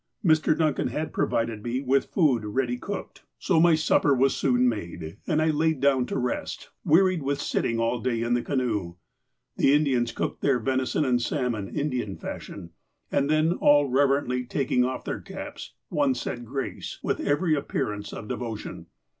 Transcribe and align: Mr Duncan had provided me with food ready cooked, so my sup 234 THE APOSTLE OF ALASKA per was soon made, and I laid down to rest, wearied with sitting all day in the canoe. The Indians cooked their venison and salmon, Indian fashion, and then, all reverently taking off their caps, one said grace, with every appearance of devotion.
Mr 0.25 0.57
Duncan 0.57 0.87
had 0.87 1.13
provided 1.13 1.61
me 1.61 1.79
with 1.79 2.05
food 2.11 2.43
ready 2.43 2.75
cooked, 2.75 3.23
so 3.37 3.59
my 3.59 3.75
sup 3.75 4.01
234 4.01 4.01
THE 4.01 4.25
APOSTLE 4.25 4.49
OF 4.49 4.55
ALASKA 4.55 4.79
per 4.79 4.79
was 4.79 4.91
soon 4.97 4.97
made, 4.97 5.17
and 5.27 5.41
I 5.43 5.55
laid 5.55 5.79
down 5.79 6.05
to 6.07 6.17
rest, 6.17 6.69
wearied 6.83 7.21
with 7.21 7.39
sitting 7.39 7.77
all 7.79 7.99
day 7.99 8.23
in 8.23 8.33
the 8.33 8.41
canoe. 8.41 8.95
The 9.57 9.73
Indians 9.73 10.11
cooked 10.11 10.41
their 10.41 10.57
venison 10.57 11.05
and 11.05 11.21
salmon, 11.21 11.67
Indian 11.75 12.17
fashion, 12.17 12.71
and 13.11 13.29
then, 13.29 13.51
all 13.53 13.87
reverently 13.91 14.43
taking 14.43 14.83
off 14.83 15.03
their 15.05 15.21
caps, 15.21 15.75
one 15.89 16.15
said 16.15 16.45
grace, 16.45 16.97
with 17.03 17.19
every 17.19 17.53
appearance 17.53 18.11
of 18.11 18.27
devotion. 18.27 18.87